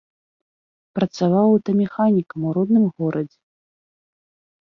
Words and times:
Працаваў 0.99 1.45
аўтамеханікам 1.51 2.39
у 2.51 2.53
родным 2.59 2.83
горадзе. 3.01 3.37